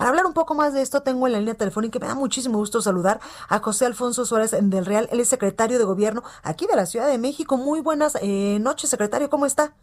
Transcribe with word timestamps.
Para 0.00 0.08
hablar 0.08 0.24
un 0.24 0.32
poco 0.32 0.54
más 0.54 0.72
de 0.72 0.80
esto, 0.80 1.02
tengo 1.02 1.26
en 1.26 1.34
la 1.34 1.40
línea 1.40 1.52
telefónica 1.52 1.98
me 1.98 2.06
da 2.06 2.14
muchísimo 2.14 2.56
gusto 2.56 2.80
saludar 2.80 3.20
a 3.50 3.58
José 3.58 3.84
Alfonso 3.84 4.24
Suárez 4.24 4.56
del 4.58 4.86
Real. 4.86 5.06
Él 5.12 5.20
es 5.20 5.28
secretario 5.28 5.78
de 5.78 5.84
gobierno 5.84 6.22
aquí 6.42 6.66
de 6.66 6.74
la 6.74 6.86
Ciudad 6.86 7.06
de 7.06 7.18
México. 7.18 7.58
Muy 7.58 7.80
buenas 7.82 8.16
eh, 8.22 8.56
noches, 8.62 8.88
secretario. 8.88 9.28
¿Cómo 9.28 9.44
está? 9.44 9.74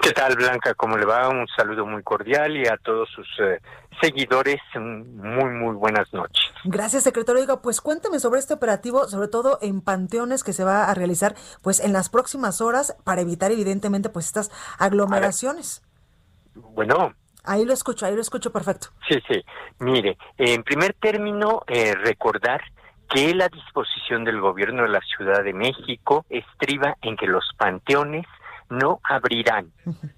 ¿Qué 0.00 0.12
tal, 0.12 0.34
Blanca? 0.36 0.72
¿Cómo 0.72 0.96
le 0.96 1.04
va? 1.04 1.28
Un 1.28 1.46
saludo 1.54 1.84
muy 1.84 2.02
cordial 2.02 2.56
y 2.56 2.66
a 2.66 2.78
todos 2.78 3.06
sus 3.10 3.26
eh, 3.40 3.60
seguidores, 4.00 4.62
muy, 4.76 5.50
muy 5.50 5.74
buenas 5.74 6.10
noches. 6.14 6.42
Gracias, 6.64 7.02
secretario. 7.02 7.42
Oiga, 7.42 7.60
pues 7.60 7.82
cuénteme 7.82 8.20
sobre 8.20 8.40
este 8.40 8.54
operativo, 8.54 9.08
sobre 9.08 9.28
todo 9.28 9.58
en 9.60 9.82
panteones 9.82 10.42
que 10.42 10.54
se 10.54 10.64
va 10.64 10.84
a 10.84 10.94
realizar 10.94 11.34
pues 11.60 11.80
en 11.80 11.92
las 11.92 12.08
próximas 12.08 12.62
horas 12.62 12.96
para 13.04 13.20
evitar 13.20 13.52
evidentemente 13.52 14.08
pues 14.08 14.24
estas 14.24 14.50
aglomeraciones. 14.78 15.82
Bueno. 16.54 17.12
Ahí 17.44 17.64
lo 17.64 17.72
escucho, 17.72 18.06
ahí 18.06 18.14
lo 18.14 18.22
escucho 18.22 18.50
perfecto. 18.50 18.88
Sí, 19.08 19.18
sí. 19.28 19.44
Mire, 19.80 20.16
en 20.38 20.62
primer 20.62 20.94
término, 20.94 21.62
eh, 21.66 21.94
recordar 21.94 22.62
que 23.08 23.34
la 23.34 23.48
disposición 23.48 24.24
del 24.24 24.40
gobierno 24.40 24.82
de 24.82 24.88
la 24.88 25.00
Ciudad 25.00 25.44
de 25.44 25.52
México 25.52 26.24
estriba 26.30 26.96
en 27.02 27.16
que 27.16 27.26
los 27.26 27.44
panteones 27.56 28.26
no 28.70 29.00
abrirán 29.04 29.72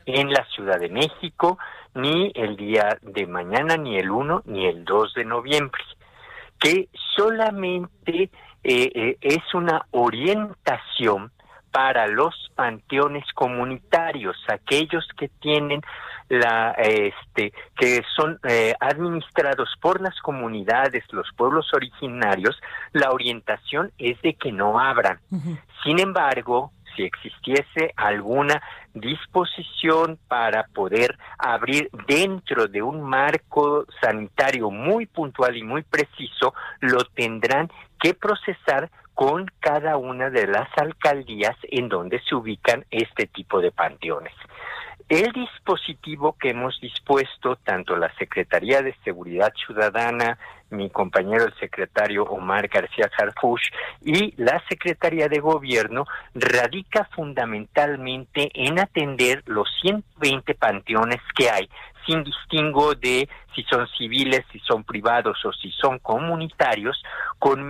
en 0.06 0.30
la 0.32 0.44
Ciudad 0.54 0.78
de 0.78 0.88
México 0.88 1.58
ni 1.94 2.30
el 2.34 2.56
día 2.56 2.97
de 3.02 3.27
mañana, 3.27 3.77
ni 3.77 3.98
el 3.98 4.10
1, 4.10 4.42
ni 4.47 4.66
el 4.66 4.84
2 4.84 5.14
de 5.14 5.24
noviembre, 5.24 5.82
que 6.60 6.88
solamente 7.16 8.30
eh, 8.62 8.92
eh, 8.94 9.19
es 9.20 9.54
una 9.54 9.86
orientación 9.91 11.32
para 11.70 12.06
los 12.06 12.34
panteones 12.54 13.24
comunitarios, 13.34 14.36
aquellos 14.48 15.06
que 15.19 15.28
tienen 15.41 15.82
la 16.28 16.72
este 16.72 17.52
que 17.77 18.02
son 18.16 18.38
eh, 18.48 18.74
administrados 18.80 19.74
por 19.80 20.00
las 20.00 20.19
comunidades, 20.20 21.05
los 21.12 21.28
pueblos 21.36 21.72
originarios, 21.72 22.60
la 22.92 23.10
orientación 23.10 23.92
es 23.98 24.20
de 24.22 24.34
que 24.34 24.52
no 24.52 24.78
abran. 24.80 25.20
Sin 25.84 26.00
embargo, 26.00 26.72
si 26.97 27.02
existiese 27.04 27.92
alguna 27.97 28.62
disposición 28.94 30.19
para 30.27 30.64
poder 30.69 31.16
abrir 31.38 31.91
dentro 32.08 32.66
de 32.66 32.82
un 32.82 33.02
marco 33.02 33.84
sanitario 34.00 34.70
muy 34.70 35.06
puntual 35.06 35.56
y 35.56 35.62
muy 35.62 35.82
preciso, 35.82 36.54
lo 36.80 37.04
tendrán 37.04 37.70
que 38.00 38.14
procesar 38.14 38.91
con 39.14 39.47
cada 39.60 39.97
una 39.97 40.28
de 40.28 40.47
las 40.47 40.69
alcaldías 40.77 41.56
en 41.62 41.88
donde 41.88 42.20
se 42.20 42.34
ubican 42.34 42.84
este 42.91 43.27
tipo 43.27 43.60
de 43.60 43.72
panteones. 43.72 44.34
El 45.08 45.30
dispositivo 45.33 46.36
que 46.36 46.50
hemos 46.50 46.80
dispuesto, 46.80 47.55
tanto 47.56 47.94
la 47.97 48.12
Secretaría 48.16 48.83
de 48.83 48.92
Seguridad 49.05 49.53
Ciudadana, 49.55 50.36
mi 50.70 50.91
compañero 50.91 51.44
el 51.44 51.55
secretario 51.61 52.25
Omar 52.25 52.66
García 52.66 53.08
Harfush 53.16 53.70
y 54.03 54.34
la 54.36 54.61
Secretaría 54.69 55.28
de 55.28 55.38
Gobierno, 55.38 56.06
radica 56.34 57.09
fundamentalmente 57.15 58.50
en 58.53 58.81
atender 58.81 59.44
los 59.47 59.69
120 59.81 60.56
panteones 60.56 61.20
que 61.37 61.50
hay, 61.50 61.70
sin 62.04 62.25
distingo 62.25 62.97
de 62.97 63.28
si 63.54 63.62
son 63.62 63.87
civiles, 63.97 64.44
si 64.50 64.59
son 64.59 64.82
privados 64.82 65.44
o 65.44 65.53
si 65.53 65.70
son 65.70 66.00
comunitarios, 66.00 67.00
con 67.38 67.60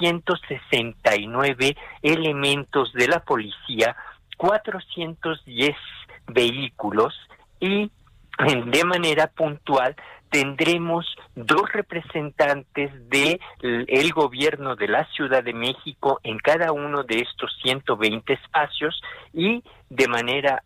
1.169 0.00 1.76
elementos 2.00 2.90
de 2.94 3.06
la 3.06 3.20
policía, 3.20 3.94
410 4.38 5.76
vehículos 6.26 7.14
y 7.60 7.90
de 8.66 8.84
manera 8.84 9.26
puntual 9.26 9.94
tendremos 10.30 11.06
dos 11.34 11.70
representantes 11.72 12.90
de 13.08 13.40
el 13.62 14.12
gobierno 14.12 14.76
de 14.76 14.88
la 14.88 15.04
Ciudad 15.06 15.42
de 15.42 15.52
México 15.52 16.20
en 16.22 16.38
cada 16.38 16.72
uno 16.72 17.02
de 17.02 17.16
estos 17.16 17.50
120 17.62 18.32
espacios 18.32 19.02
y 19.34 19.62
de 19.88 20.08
manera 20.08 20.62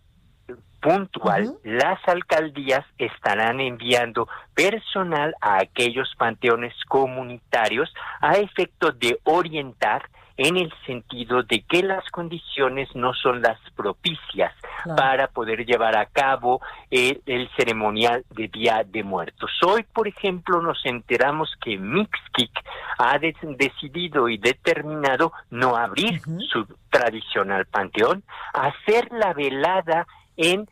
puntual 0.81 1.57
las 1.65 1.99
alcaldías 2.07 2.85
estarán 2.99 3.59
enviando 3.59 4.29
personal 4.55 5.35
a 5.41 5.57
aquellos 5.61 6.15
panteones 6.19 6.75
comunitarios 6.87 7.93
a 8.21 8.35
efecto 8.35 8.93
de 8.93 9.19
orientar 9.25 10.03
en 10.37 10.57
el 10.57 10.73
sentido 10.87 11.43
de 11.43 11.63
que 11.63 11.83
las 11.83 12.05
condiciones 12.11 12.89
no 12.95 13.15
son 13.15 13.41
las 13.41 13.59
propicias 13.77 14.53
para 14.97 15.29
poder 15.29 15.65
llevar 15.65 15.97
a 15.97 16.07
cabo 16.07 16.61
el, 16.91 17.49
ceremonial 17.57 18.25
de 18.31 18.49
Día 18.49 18.85
de 18.85 19.05
Muertos. 19.05 19.51
Hoy, 19.65 19.85
por 19.85 20.09
ejemplo, 20.09 20.61
nos 20.61 20.85
enteramos 20.85 21.55
que 21.63 21.79
Mixquic 21.79 22.51
ha 22.99 23.19
decidido 23.19 24.29
y 24.29 24.39
determinado 24.39 25.33
no 25.51 25.77
abrir 25.77 26.21
su 26.51 26.67
tradicional 26.91 27.67
panteón, 27.67 28.25
hacer 28.53 29.09
la 29.13 29.33
velada 29.33 30.07
en 30.37 30.69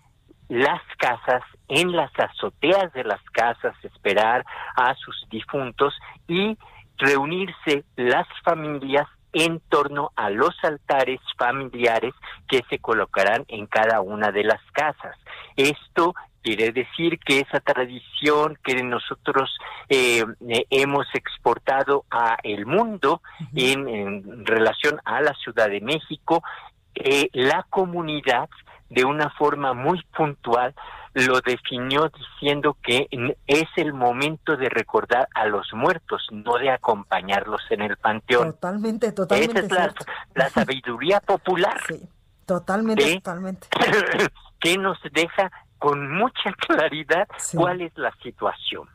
las 0.48 0.82
casas, 0.98 1.42
en 1.68 1.92
las 1.92 2.10
azoteas 2.18 2.92
de 2.92 3.04
las 3.04 3.22
casas, 3.30 3.74
esperar 3.82 4.44
a 4.76 4.94
sus 4.96 5.26
difuntos 5.30 5.94
y 6.28 6.58
reunirse 6.98 7.84
las 7.96 8.26
familias 8.44 9.06
en 9.32 9.60
torno 9.68 10.12
a 10.16 10.30
los 10.30 10.54
altares 10.62 11.20
familiares 11.38 12.14
que 12.48 12.62
se 12.68 12.78
colocarán 12.78 13.44
en 13.48 13.66
cada 13.66 14.00
una 14.00 14.30
de 14.30 14.44
las 14.44 14.60
casas. 14.72 15.16
Esto 15.56 16.14
quiere 16.42 16.72
decir 16.72 17.18
que 17.20 17.40
esa 17.40 17.60
tradición 17.60 18.58
que 18.64 18.82
nosotros 18.82 19.56
eh, 19.88 20.24
hemos 20.70 21.06
exportado 21.14 22.04
a 22.10 22.36
el 22.42 22.66
mundo 22.66 23.22
en, 23.54 24.44
relación 24.44 25.00
a 25.04 25.20
la 25.20 25.34
Ciudad 25.34 25.68
de 25.68 25.80
México, 25.80 26.42
eh, 26.94 27.28
la 27.32 27.64
comunidad 27.70 28.48
de 28.90 29.04
una 29.04 29.30
forma 29.30 29.72
muy 29.72 30.02
puntual 30.14 30.74
lo 31.14 31.40
definió 31.40 32.10
diciendo 32.10 32.76
que 32.82 33.08
es 33.46 33.68
el 33.76 33.92
momento 33.92 34.56
de 34.56 34.68
recordar 34.68 35.28
a 35.34 35.46
los 35.46 35.72
muertos, 35.72 36.26
no 36.30 36.56
de 36.58 36.70
acompañarlos 36.70 37.60
en 37.70 37.82
el 37.82 37.96
panteón. 37.96 38.52
Totalmente, 38.52 39.12
totalmente. 39.12 39.60
Esa 39.60 39.86
es 39.86 39.94
la, 40.34 40.50
sabiduría 40.50 41.20
popular. 41.20 41.80
Sí, 41.88 42.00
totalmente, 42.46 43.14
totalmente. 43.16 43.68
que 44.60 44.78
nos 44.78 44.98
deja 45.12 45.50
con 45.82 46.12
mucha 46.12 46.52
claridad 46.68 47.26
cuál 47.54 47.80
es 47.80 47.92
la 47.98 48.14
situación. 48.22 48.88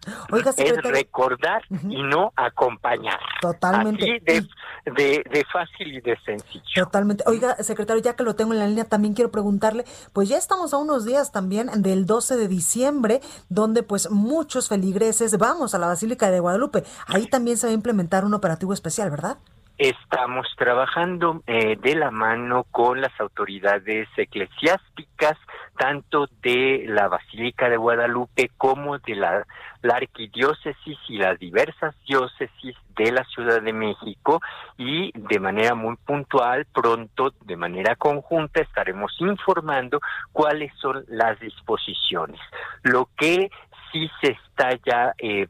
es 0.57 0.83
recordar 0.83 1.61
y 1.69 2.01
no 2.01 2.31
acompañar. 2.37 3.19
Totalmente. 3.41 4.21
Así 4.25 4.47
de, 4.85 5.21
de, 5.29 5.45
fácil 5.51 5.95
y 5.95 5.99
de 5.99 6.17
sencillo. 6.25 6.85
Totalmente. 6.85 7.25
Oiga, 7.27 7.55
secretario, 7.57 8.01
ya 8.01 8.15
que 8.15 8.23
lo 8.23 8.35
tengo 8.35 8.53
en 8.53 8.59
la 8.59 8.67
línea, 8.67 8.85
también 8.85 9.13
quiero 9.13 9.31
preguntarle, 9.31 9.83
pues 10.13 10.29
ya 10.29 10.37
estamos 10.37 10.73
a 10.73 10.77
unos 10.77 11.05
días 11.05 11.33
también 11.33 11.69
del 11.81 12.05
12 12.05 12.37
de 12.37 12.47
diciembre, 12.47 13.19
donde 13.49 13.83
pues 13.83 14.09
muchos 14.09 14.69
feligreses 14.69 15.37
vamos 15.37 15.75
a 15.75 15.79
la 15.79 15.87
Basílica 15.87 16.31
de 16.31 16.39
Guadalupe. 16.39 16.83
Ahí 17.07 17.27
también 17.27 17.57
se 17.57 17.67
va 17.67 17.71
a 17.71 17.73
implementar 17.73 18.23
un 18.23 18.33
operativo 18.33 18.71
especial, 18.71 19.09
¿verdad? 19.09 19.39
Estamos 19.77 20.47
trabajando 20.57 21.43
eh, 21.45 21.75
de 21.79 21.95
la 21.95 22.09
mano 22.09 22.65
con 22.71 22.99
las 22.99 23.11
autoridades 23.19 24.07
eclesiásticas, 24.17 25.37
tanto 25.77 26.27
de 26.41 26.85
la 26.87 27.07
Basílica 27.07 27.69
de 27.69 27.77
Guadalupe 27.77 28.51
como 28.57 28.97
de 28.99 29.15
la, 29.15 29.45
arquidiócesis 29.83 30.97
y 31.07 31.17
las 31.17 31.39
diversas 31.39 31.95
diócesis 32.05 32.75
de 32.97 33.11
la 33.11 33.23
Ciudad 33.23 33.61
de 33.61 33.71
México 33.71 34.41
y 34.77 35.11
de 35.13 35.39
manera 35.39 35.75
muy 35.75 35.95
puntual, 35.95 36.65
pronto, 36.73 37.33
de 37.45 37.55
manera 37.55 37.95
conjunta, 37.95 38.59
estaremos 38.59 39.15
informando 39.19 40.01
cuáles 40.33 40.73
son 40.81 41.05
las 41.07 41.39
disposiciones. 41.39 42.41
Lo 42.83 43.07
que 43.17 43.49
sí 43.91 44.09
se 44.21 44.31
está 44.31 44.77
ya 44.85 45.13
eh, 45.17 45.47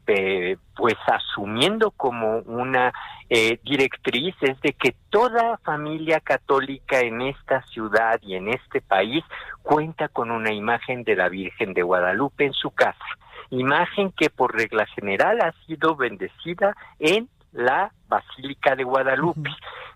pues 0.76 0.96
asumiendo 1.06 1.90
como 1.92 2.38
una 2.40 2.92
eh, 3.30 3.60
directriz 3.62 4.34
es 4.40 4.60
de 4.60 4.72
que 4.72 4.94
toda 5.10 5.58
familia 5.58 6.20
católica 6.20 7.00
en 7.00 7.20
esta 7.22 7.62
ciudad 7.66 8.18
y 8.22 8.34
en 8.34 8.48
este 8.48 8.80
país 8.80 9.24
cuenta 9.62 10.08
con 10.08 10.30
una 10.30 10.52
imagen 10.52 11.04
de 11.04 11.16
la 11.16 11.28
Virgen 11.28 11.74
de 11.74 11.82
Guadalupe 11.82 12.46
en 12.46 12.54
su 12.54 12.70
casa, 12.70 13.04
imagen 13.50 14.12
que 14.12 14.30
por 14.30 14.54
regla 14.54 14.86
general 14.86 15.40
ha 15.42 15.52
sido 15.66 15.94
bendecida 15.94 16.74
en 16.98 17.28
la 17.52 17.92
Basílica 18.08 18.74
de 18.76 18.84
Guadalupe, 18.84 19.50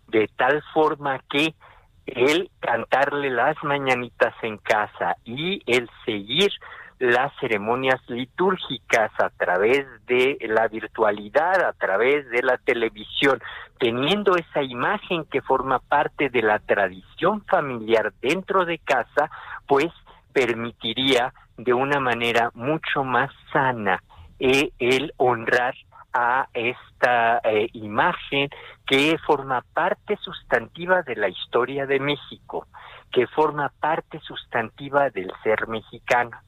de 0.09 0.29
tal 0.37 0.63
forma 0.75 1.19
que 1.31 1.55
el 2.07 2.51
cantarle 2.61 3.31
las 3.31 3.57
mañanitas 3.63 4.35
en 4.43 4.59
casa 4.59 5.17
y 5.25 5.63
el 5.67 5.89
seguir 6.05 6.53
las 7.03 7.33
ceremonias 7.41 8.01
litúrgicas 8.07 9.11
a 9.19 9.31
través 9.31 9.87
de 10.07 10.39
la 10.43 10.69
virtualidad, 10.69 11.61
a 11.65 11.73
través 11.73 12.31
de 12.31 12.43
la 12.43 12.59
televisión, 12.59 13.41
teniendo 13.81 14.37
esa 14.37 14.63
imagen 14.63 15.25
que 15.25 15.43
forma 15.43 15.81
parte 15.81 16.29
de 16.29 16.43
la 16.43 16.61
tradición 16.61 17.45
familiar 17.47 18.13
dentro 18.23 18.65
de 18.65 18.79
casa, 18.79 19.29
pues 19.67 19.89
permitiría 20.33 21.35
de 21.57 21.75
una 21.75 21.99
manera 21.99 22.53
mucho 22.55 23.03
más 23.03 23.33
sana 23.53 24.01
eh, 24.39 24.71
el 24.79 25.13
honrar 25.17 25.75
a 26.13 26.47
esta 26.55 27.41
eh, 27.43 27.69
imagen 27.73 28.49
que 28.87 29.19
forma 29.27 29.65
parte 29.75 30.17
sustantiva 30.19 31.03
de 31.03 31.17
la 31.17 31.29
historia 31.29 31.85
de 31.85 31.99
México, 31.99 32.69
que 33.11 33.27
forma 33.27 33.73
parte 33.81 34.21
sustantiva 34.21 35.11
del 35.11 35.33
ser 35.43 35.67
mexicano. 35.67 36.39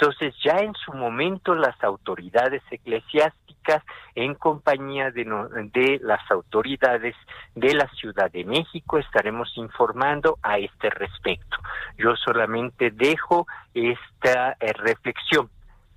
Entonces 0.00 0.32
ya 0.44 0.58
en 0.58 0.74
su 0.74 0.92
momento 0.92 1.56
las 1.56 1.74
autoridades 1.82 2.62
eclesiásticas 2.70 3.82
en 4.14 4.36
compañía 4.36 5.10
de, 5.10 5.24
de, 5.72 5.98
las 6.02 6.20
autoridades 6.30 7.16
de 7.56 7.74
la 7.74 7.88
Ciudad 7.88 8.30
de 8.30 8.44
México 8.44 8.98
estaremos 8.98 9.50
informando 9.56 10.38
a 10.40 10.58
este 10.58 10.88
respecto. 10.90 11.56
Yo 11.96 12.14
solamente 12.14 12.92
dejo 12.92 13.48
esta 13.74 14.52
eh, 14.60 14.72
reflexión 14.74 15.50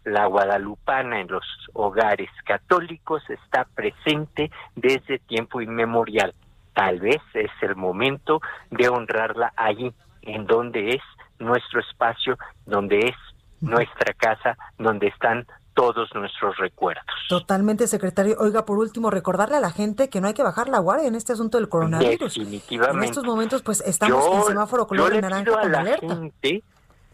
la 0.04 0.26
guadalupana 0.26 1.22
en 1.22 1.28
los 1.28 1.46
hogares 1.74 2.32
católicos 2.44 3.22
está 3.30 3.66
presente 3.66 4.50
desde 4.76 5.20
tiempo 5.20 5.62
inmemorial. 5.62 6.34
Tal 6.74 7.02
vez 7.02 7.22
es 7.36 7.52
el 7.62 7.76
momento 7.76 8.42
de 8.72 8.90
honrarla 8.90 9.54
allí, 9.56 9.94
en 10.24 10.48
donde 10.48 10.96
es 10.96 11.04
nuestro 11.38 11.82
espacio, 11.82 12.36
donde 12.66 12.98
es 12.98 13.16
nuestra 13.62 14.14
casa, 14.14 14.58
donde 14.78 15.08
están 15.08 15.46
todos 15.74 16.14
nuestros 16.14 16.58
recuerdos. 16.58 17.06
Totalmente, 17.30 17.88
secretario. 17.88 18.36
Oiga, 18.40 18.66
por 18.66 18.78
último, 18.78 19.10
recordarle 19.10 19.58
a 19.58 19.62
la 19.62 19.72
gente 19.72 20.10
que 20.10 20.22
no 20.22 20.28
hay 20.28 20.34
que 20.34 20.44
bajar 20.44 20.68
la 20.68 20.80
guardia 20.80 21.08
en 21.08 21.16
este 21.16 21.34
asunto 21.34 21.58
del 21.58 21.70
coronavirus. 21.70 22.36
Definitivamente. 22.36 22.98
En 22.98 23.04
estos 23.04 23.24
momentos, 23.24 23.62
pues, 23.62 23.82
estamos 23.82 24.26
en 24.36 24.44
semáforo 24.44 24.88
color 24.88 25.14
yo 25.14 25.22
naranja 25.22 25.60
a 25.60 25.68
la 25.68 25.98
gente 25.98 26.64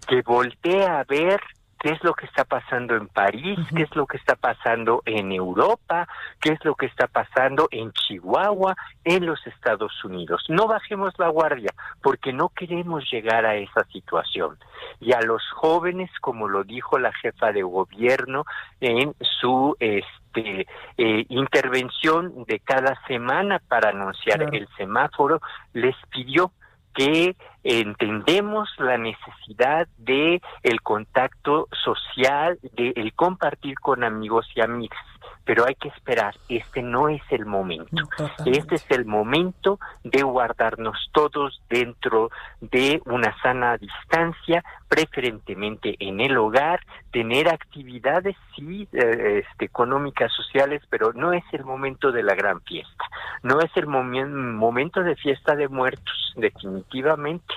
que 0.07 0.21
voltee 0.23 0.85
a 0.85 1.03
ver 1.03 1.39
qué 1.79 1.91
es 1.91 2.03
lo 2.03 2.13
que 2.13 2.25
está 2.25 2.43
pasando 2.43 2.95
en 2.95 3.07
París, 3.07 3.59
qué 3.75 3.83
es 3.83 3.95
lo 3.95 4.07
que 4.07 4.17
está 4.17 4.35
pasando 4.35 5.03
en 5.05 5.31
Europa, 5.31 6.07
qué 6.39 6.53
es 6.53 6.65
lo 6.65 6.75
que 6.75 6.87
está 6.87 7.07
pasando 7.07 7.67
en 7.71 7.91
Chihuahua, 7.91 8.75
en 9.03 9.25
los 9.25 9.45
Estados 9.45 10.03
Unidos. 10.03 10.43
No 10.49 10.67
bajemos 10.67 11.13
la 11.17 11.27
guardia 11.27 11.73
porque 12.01 12.33
no 12.33 12.49
queremos 12.49 13.03
llegar 13.11 13.45
a 13.45 13.55
esa 13.55 13.83
situación. 13.91 14.57
Y 14.99 15.13
a 15.13 15.21
los 15.21 15.41
jóvenes, 15.51 16.09
como 16.21 16.47
lo 16.47 16.63
dijo 16.63 16.97
la 16.99 17.11
jefa 17.13 17.51
de 17.51 17.63
gobierno 17.63 18.45
en 18.79 19.13
su 19.39 19.75
este, 19.79 20.67
eh, 20.97 21.25
intervención 21.29 22.43
de 22.45 22.59
cada 22.59 22.99
semana 23.07 23.59
para 23.67 23.89
anunciar 23.89 24.53
el 24.53 24.67
semáforo, 24.77 25.41
les 25.73 25.95
pidió 26.09 26.51
que 26.93 27.35
entendemos 27.63 28.69
la 28.79 28.97
necesidad 28.97 29.87
de 29.97 30.41
el 30.63 30.81
contacto 30.81 31.67
social, 31.83 32.57
de 32.73 32.91
el 32.95 33.13
compartir 33.13 33.79
con 33.79 34.03
amigos 34.03 34.47
y 34.55 34.61
amigas 34.61 34.99
pero 35.47 35.65
hay 35.65 35.75
que 35.75 35.87
esperar, 35.87 36.35
este 36.49 36.83
no 36.83 37.07
es 37.07 37.21
el 37.29 37.45
momento. 37.45 38.03
Este 38.45 38.75
es 38.75 38.85
el 38.89 39.05
momento 39.05 39.79
de 40.03 40.21
guardarnos 40.21 41.09
todos 41.13 41.61
dentro 41.69 42.29
de 42.59 43.01
una 43.05 43.33
sana 43.41 43.77
distancia, 43.77 44.61
preferentemente 44.89 45.95
en 45.99 46.19
el 46.19 46.37
hogar, 46.37 46.81
tener 47.11 47.47
actividades 47.47 48.35
sí 48.57 48.89
eh, 48.91 49.45
este, 49.49 49.65
económicas, 49.65 50.33
sociales, 50.33 50.81
pero 50.89 51.13
no 51.13 51.31
es 51.31 51.45
el 51.53 51.63
momento 51.63 52.11
de 52.11 52.23
la 52.23 52.35
gran 52.35 52.59
fiesta, 52.63 53.05
no 53.41 53.61
es 53.61 53.71
el 53.77 53.87
momento 53.87 55.01
de 55.01 55.15
fiesta 55.15 55.55
de 55.55 55.69
muertos, 55.69 56.33
definitivamente, 56.35 57.53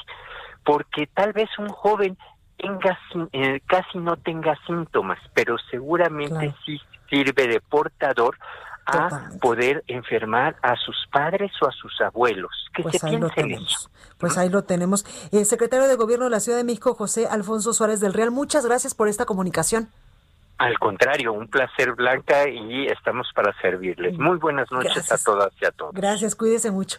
porque 0.65 1.09
tal 1.09 1.33
vez 1.33 1.51
un 1.59 1.69
joven 1.71 2.17
tenga 2.61 2.99
eh, 3.33 3.61
casi 3.67 3.99
no 3.99 4.17
tenga 4.17 4.57
síntomas, 4.67 5.19
pero 5.35 5.57
seguramente 5.71 6.55
sí 6.65 6.81
sirve 7.09 7.49
de 7.49 7.61
portador 7.61 8.37
a 8.87 9.31
poder 9.41 9.85
enfermar 9.87 10.57
a 10.63 10.75
sus 10.77 10.97
padres 11.13 11.53
o 11.63 11.69
a 11.69 11.73
sus 11.73 12.01
abuelos. 12.01 12.51
Que 12.75 12.83
pues 12.83 12.99
se 12.99 13.07
ahí 13.07 13.17
lo 13.19 13.31
tenemos. 13.31 13.91
Pues 14.19 14.37
ahí 14.37 14.49
lo 14.49 14.63
tenemos. 14.63 15.05
El 15.33 15.45
secretario 15.47 15.87
de 15.87 15.95
Gobierno 15.97 16.25
de 16.25 16.31
la 16.31 16.41
Ciudad 16.41 16.59
de 16.59 16.65
México, 16.65 16.95
José 16.95 17.27
Alfonso 17.27 17.73
Suárez 17.73 18.01
del 18.01 18.15
Real, 18.15 18.31
muchas 18.31 18.67
gracias 18.67 18.95
por 18.95 19.09
esta 19.09 19.27
comunicación. 19.27 19.89
Al 20.59 20.79
contrario, 20.79 21.33
un 21.33 21.49
placer, 21.49 21.95
Blanca, 21.95 22.49
y 22.49 22.87
estamos 22.87 23.29
para 23.35 23.59
servirles. 23.63 24.19
Muy 24.19 24.37
buenas 24.37 24.71
noches 24.71 25.11
a 25.11 25.17
todas 25.17 25.53
y 25.61 25.65
a 25.65 25.71
todos. 25.71 25.95
Gracias, 25.95 26.35
cuídese 26.35 26.71
mucho. 26.71 26.99